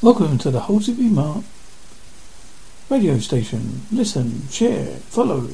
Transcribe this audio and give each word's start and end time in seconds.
Welcome 0.00 0.38
to 0.38 0.52
the 0.52 0.60
Halsey 0.60 0.92
Mark 0.94 1.44
radio 2.88 3.18
station. 3.18 3.82
Listen, 3.90 4.46
share, 4.48 4.94
follow. 5.10 5.48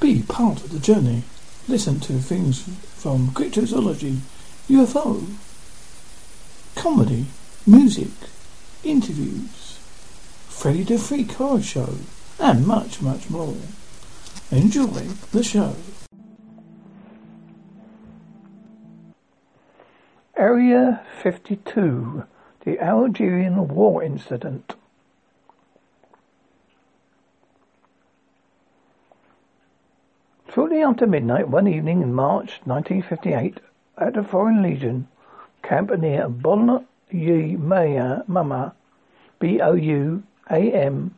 Be 0.00 0.20
part 0.20 0.62
of 0.62 0.70
the 0.70 0.78
journey. 0.78 1.22
Listen 1.66 1.98
to 2.00 2.18
things 2.18 2.60
from 2.94 3.28
cryptozoology, 3.28 4.18
UFO, 4.68 5.24
comedy, 6.76 7.24
music, 7.66 8.10
interviews, 8.84 9.78
Freddy 10.50 10.82
the 10.82 10.98
Freak 10.98 11.32
Horror 11.32 11.62
Show, 11.62 11.94
and 12.38 12.66
much, 12.66 13.00
much 13.00 13.30
more. 13.30 13.56
Enjoy 14.50 15.08
the 15.32 15.42
show. 15.42 15.74
Area 20.36 21.00
52, 21.22 22.24
the 22.64 22.78
Algerian 22.78 23.68
War 23.68 24.02
Incident. 24.02 24.74
Shortly 30.54 30.82
after 30.82 31.06
midnight 31.06 31.48
one 31.48 31.66
evening 31.66 32.02
in 32.02 32.14
March 32.14 32.60
1958, 32.64 33.58
at 33.98 34.14
the 34.14 34.22
Foreign 34.22 34.62
Legion 34.62 35.08
camp 35.62 35.90
near 35.98 36.28
Bon 36.28 36.86
Mama, 38.28 38.74
B-O-U-A-M 39.38 41.14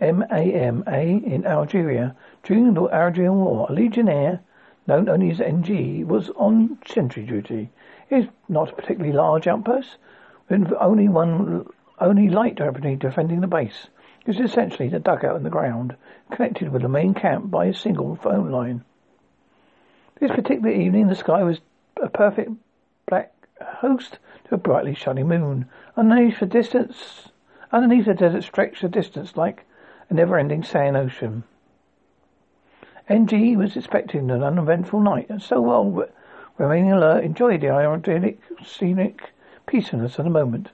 M-A-M-A 0.00 1.02
in 1.26 1.46
Algeria, 1.46 2.16
during 2.42 2.72
the 2.72 2.88
Algerian 2.88 3.36
War, 3.36 3.66
a 3.68 3.72
legionnaire, 3.72 4.40
known 4.86 5.10
only 5.10 5.30
as 5.30 5.42
NG, 5.42 6.04
was 6.06 6.30
on 6.30 6.78
sentry 6.86 7.22
duty. 7.22 7.68
It 8.08 8.24
is 8.24 8.26
not 8.48 8.70
a 8.70 8.74
particularly 8.74 9.12
large 9.12 9.46
outpost, 9.46 9.98
with 10.50 10.72
only 10.80 11.08
one, 11.08 11.64
only 12.00 12.28
light 12.28 12.56
company 12.56 12.96
defending 12.96 13.40
the 13.40 13.46
base. 13.46 13.86
It 14.20 14.26
was 14.26 14.40
essentially 14.40 14.88
the 14.88 14.98
dugout 14.98 15.36
in 15.36 15.44
the 15.44 15.50
ground, 15.50 15.96
connected 16.30 16.70
with 16.70 16.82
the 16.82 16.88
main 16.88 17.14
camp 17.14 17.50
by 17.50 17.66
a 17.66 17.74
single 17.74 18.16
phone 18.16 18.50
line. 18.50 18.84
This 20.18 20.30
particular 20.30 20.70
evening, 20.70 21.06
the 21.06 21.14
sky 21.14 21.42
was 21.42 21.60
a 22.02 22.08
perfect 22.08 22.50
black 23.08 23.32
host 23.62 24.18
to 24.48 24.54
a 24.56 24.58
brightly 24.58 24.94
shining 24.94 25.28
moon. 25.28 25.66
Underneath 25.96 26.40
the 26.40 26.46
distance, 26.46 27.30
underneath 27.72 28.06
the 28.06 28.14
desert 28.14 28.42
stretched 28.42 28.82
a 28.82 28.88
distance 28.88 29.36
like 29.36 29.64
a 30.10 30.14
never-ending 30.14 30.64
sand 30.64 30.96
ocean. 30.96 31.44
NG 33.08 33.56
was 33.56 33.76
expecting 33.76 34.30
an 34.30 34.42
uneventful 34.42 35.00
night, 35.00 35.30
and 35.30 35.42
so 35.42 35.60
while 35.60 36.06
remaining 36.58 36.92
alert, 36.92 37.24
enjoyed 37.24 37.60
the 37.60 37.70
idyllic, 37.70 38.38
scenic 38.64 39.32
peacefulness 39.70 40.18
of 40.18 40.24
the 40.24 40.30
moment. 40.30 40.68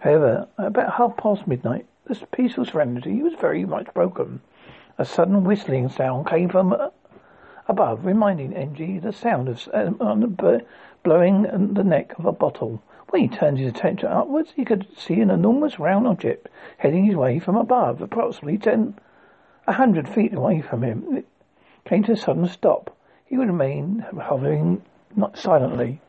However, 0.00 0.48
about 0.58 0.94
half 0.94 1.16
past 1.16 1.46
midnight, 1.46 1.86
this 2.08 2.24
peaceful 2.32 2.64
serenity 2.64 3.22
was 3.22 3.34
very 3.34 3.64
much 3.64 3.86
broken. 3.94 4.40
A 4.98 5.04
sudden 5.04 5.44
whistling 5.44 5.88
sound 5.88 6.26
came 6.26 6.48
from 6.48 6.76
above, 7.68 8.04
reminding 8.04 8.52
NG 8.52 9.00
the 9.00 9.12
sound 9.12 9.48
of 9.48 9.68
um, 9.72 10.36
blowing 11.04 11.42
the 11.74 11.84
neck 11.84 12.18
of 12.18 12.26
a 12.26 12.32
bottle. 12.32 12.82
When 13.10 13.22
he 13.22 13.28
turned 13.28 13.58
his 13.58 13.68
attention 13.68 14.08
upwards, 14.08 14.52
he 14.56 14.64
could 14.64 14.88
see 14.98 15.20
an 15.20 15.30
enormous 15.30 15.78
round 15.78 16.08
object 16.08 16.48
heading 16.78 17.04
his 17.04 17.14
way 17.14 17.38
from 17.38 17.56
above, 17.56 18.02
approximately 18.02 18.58
ten, 18.58 18.96
a 19.68 19.72
hundred 19.74 20.08
feet 20.08 20.34
away 20.34 20.62
from 20.62 20.82
him. 20.82 21.18
It 21.18 21.26
came 21.84 22.02
to 22.04 22.12
a 22.12 22.16
sudden 22.16 22.48
stop. 22.48 22.96
He 23.24 23.38
would 23.38 23.46
remain 23.46 24.04
hovering 24.20 24.82
not 25.14 25.38
silently. 25.38 26.00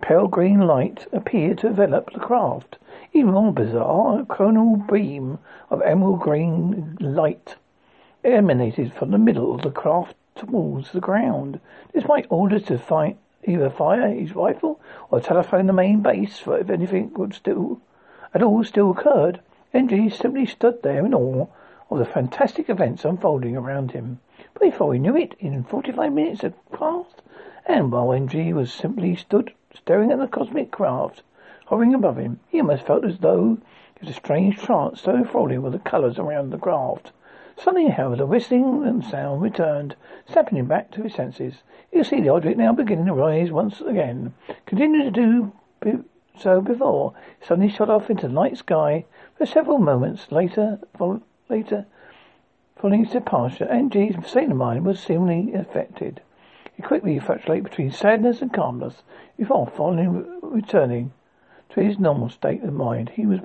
Pale 0.00 0.28
green 0.28 0.60
light 0.60 1.08
appeared 1.12 1.58
to 1.58 1.66
envelop 1.66 2.12
the 2.12 2.20
craft. 2.20 2.78
Even 3.12 3.32
more 3.32 3.52
bizarre, 3.52 4.20
a 4.20 4.24
coronal 4.24 4.76
beam 4.76 5.38
of 5.70 5.82
emerald 5.82 6.20
green 6.20 6.96
light 7.00 7.56
emanated 8.22 8.92
from 8.92 9.10
the 9.10 9.18
middle 9.18 9.52
of 9.52 9.62
the 9.62 9.72
craft 9.72 10.14
towards 10.36 10.92
the 10.92 11.00
ground. 11.00 11.58
Despite 11.92 12.26
orders 12.30 12.62
to 12.66 12.78
fight 12.78 13.16
either 13.44 13.68
fire 13.70 14.08
his 14.08 14.36
rifle 14.36 14.78
or 15.10 15.20
telephone 15.20 15.66
the 15.66 15.72
main 15.72 16.00
base 16.00 16.38
for 16.38 16.56
if 16.58 16.70
anything 16.70 17.12
would 17.14 17.34
still 17.34 17.80
at 18.32 18.42
all 18.42 18.62
still 18.62 18.92
occurred. 18.92 19.40
NG 19.74 20.10
simply 20.10 20.46
stood 20.46 20.80
there 20.82 21.04
in 21.04 21.12
awe 21.12 21.46
of 21.90 21.98
the 21.98 22.04
fantastic 22.04 22.70
events 22.70 23.04
unfolding 23.04 23.56
around 23.56 23.90
him. 23.90 24.20
But 24.52 24.62
before 24.62 24.92
he 24.92 25.00
knew 25.00 25.16
it, 25.16 25.34
in 25.40 25.64
forty-five 25.64 26.12
minutes 26.12 26.42
had 26.42 26.54
passed, 26.70 27.20
and 27.66 27.90
while 27.90 28.12
NG 28.12 28.54
was 28.54 28.72
simply 28.72 29.16
stood 29.16 29.52
staring 29.78 30.12
at 30.12 30.18
the 30.18 30.26
cosmic 30.26 30.70
craft 30.70 31.22
hovering 31.68 31.92
above 31.92 32.16
him, 32.16 32.40
he 32.48 32.60
almost 32.60 32.86
felt 32.86 33.04
as 33.04 33.18
though 33.18 33.58
it 33.96 34.00
was 34.00 34.10
a 34.10 34.14
strange 34.14 34.56
trance, 34.56 35.02
so 35.02 35.14
enthralling 35.14 35.60
were 35.60 35.68
the 35.68 35.78
colours 35.78 36.18
around 36.18 36.50
the 36.50 36.58
craft. 36.58 37.12
Suddenly, 37.58 37.90
however, 37.90 38.16
the 38.16 38.26
whistling 38.26 38.86
and 38.86 39.04
sound 39.04 39.42
returned, 39.42 39.94
snapping 40.26 40.56
him 40.58 40.66
back 40.66 40.90
to 40.92 41.02
his 41.02 41.14
senses. 41.14 41.62
You 41.92 42.04
see 42.04 42.20
the 42.20 42.30
object 42.30 42.56
now 42.56 42.72
beginning 42.72 43.04
to 43.06 43.12
rise 43.12 43.50
once 43.50 43.82
again. 43.82 44.32
Continued 44.64 45.14
to 45.14 45.52
do 45.82 46.04
so 46.38 46.62
before. 46.62 47.12
Suddenly 47.42 47.68
shot 47.68 47.90
off 47.90 48.08
into 48.08 48.28
the 48.28 48.32
night 48.32 48.56
sky. 48.56 49.04
For 49.36 49.44
several 49.44 49.78
moments 49.78 50.32
later, 50.32 50.78
fo- 50.96 51.20
later, 51.50 51.84
following 52.76 53.02
its 53.02 53.12
departure, 53.12 53.66
NG's 53.66 54.26
state 54.26 54.50
of 54.50 54.56
mind 54.56 54.86
was 54.86 55.00
seemingly 55.00 55.52
affected. 55.52 56.22
He 56.78 56.82
quickly 56.84 57.18
fluctuated 57.18 57.64
between 57.64 57.90
sadness 57.90 58.40
and 58.40 58.52
calmness 58.52 59.02
before 59.36 59.66
finally 59.66 60.24
returning 60.42 61.10
to 61.70 61.80
his 61.82 61.98
normal 61.98 62.28
state 62.28 62.62
of 62.62 62.72
mind. 62.72 63.08
He 63.08 63.26
was 63.26 63.40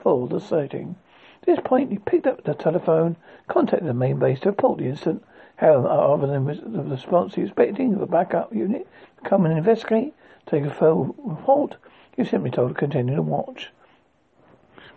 full 0.00 0.34
of 0.34 0.42
sighting. 0.42 0.96
At 1.42 1.46
this 1.46 1.60
point, 1.62 1.92
he 1.92 1.98
picked 1.98 2.26
up 2.26 2.42
the 2.42 2.52
telephone, 2.52 3.14
contacted 3.46 3.88
the 3.88 3.94
main 3.94 4.18
base 4.18 4.40
to 4.40 4.48
report 4.48 4.80
the 4.80 4.86
incident. 4.86 5.22
However, 5.54 5.86
other 5.86 6.26
than 6.26 6.46
the 6.46 6.82
response 6.82 7.36
he 7.36 7.42
was 7.42 7.50
expecting 7.50 7.94
of 7.94 8.02
a 8.02 8.08
backup 8.08 8.52
unit 8.52 8.88
to 9.18 9.30
come 9.30 9.46
and 9.46 9.56
investigate, 9.56 10.12
take 10.44 10.64
a 10.64 10.70
full 10.70 11.14
report, 11.18 11.76
he 12.16 12.22
was 12.22 12.28
simply 12.28 12.50
told 12.50 12.70
to 12.70 12.74
continue 12.74 13.14
to 13.14 13.22
watch. 13.22 13.70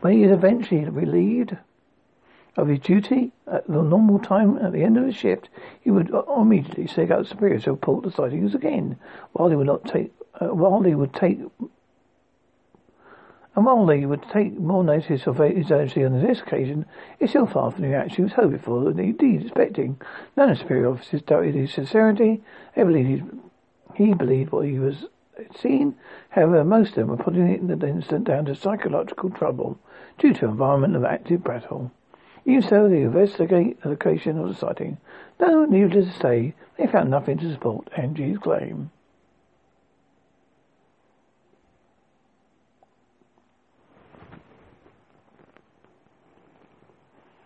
When 0.00 0.14
he 0.14 0.22
was 0.22 0.30
eventually 0.30 0.86
relieved 0.86 1.58
of 2.56 2.68
his 2.68 2.78
duty 2.78 3.32
at 3.46 3.66
the 3.66 3.82
normal 3.82 4.18
time 4.18 4.58
at 4.58 4.72
the 4.72 4.82
end 4.82 4.96
of 4.96 5.04
the 5.04 5.12
shift, 5.12 5.48
he 5.80 5.90
would 5.90 6.10
immediately 6.34 6.86
seek 6.86 7.10
out 7.10 7.26
superiors 7.26 7.64
to 7.64 7.72
report 7.72 8.04
the 8.04 8.10
sightings 8.10 8.54
again. 8.54 8.96
While 9.32 9.50
he 9.50 9.56
would 9.56 9.66
not 9.66 9.84
take, 9.84 10.12
uh, 10.40 10.46
while 10.46 10.82
he 10.82 10.94
would 10.94 11.12
take 11.12 11.40
and 13.56 13.64
while 13.64 13.86
Lee 13.86 14.04
would 14.04 14.22
take 14.30 14.58
more 14.58 14.84
notice 14.84 15.26
of 15.26 15.38
his 15.38 15.70
urgency 15.70 16.04
on 16.04 16.20
this 16.20 16.40
occasion, 16.40 16.84
it's 17.18 17.32
still 17.32 17.46
far 17.46 17.70
from 17.70 17.82
the 17.82 17.88
reaction 17.88 18.16
he 18.16 18.22
was 18.24 18.32
hoping 18.34 18.58
for 18.58 18.86
and 18.90 19.00
indeed 19.00 19.46
expecting. 19.46 19.98
None 20.36 20.50
of 20.50 20.58
the 20.58 20.62
superior 20.62 20.90
officers 20.90 21.22
doubted 21.22 21.54
his 21.54 21.72
sincerity. 21.72 22.42
They 22.74 22.82
believed 22.82 23.24
he 23.94 24.12
believed 24.12 24.52
what 24.52 24.66
he 24.66 24.78
was 24.78 25.06
seen. 25.58 25.94
However, 26.28 26.64
most 26.64 26.90
of 26.90 26.94
them 26.96 27.08
were 27.08 27.16
putting 27.16 27.66
the 27.66 27.88
incident 27.88 28.24
down 28.24 28.44
to 28.44 28.54
psychological 28.54 29.30
trouble 29.30 29.78
due 30.18 30.34
to 30.34 30.44
environment 30.44 30.94
of 30.94 31.06
active 31.06 31.42
battle. 31.42 31.90
Even 32.46 32.62
so, 32.62 32.88
they 32.88 33.02
investigate 33.02 33.82
the 33.82 33.88
location 33.88 34.38
of 34.38 34.48
the 34.48 34.54
sighting. 34.54 34.98
No, 35.40 35.64
needless 35.64 36.14
to 36.14 36.20
say, 36.20 36.54
they 36.78 36.86
found 36.86 37.10
nothing 37.10 37.38
to 37.38 37.52
support 37.52 37.90
NG's 37.96 38.38
claim. 38.38 38.90